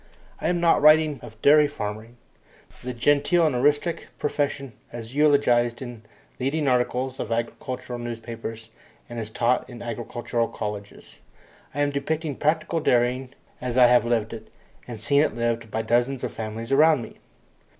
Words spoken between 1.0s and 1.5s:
of